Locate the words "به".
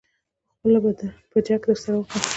1.31-1.37